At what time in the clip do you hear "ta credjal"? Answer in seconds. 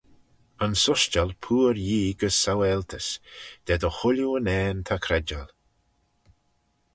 4.87-5.49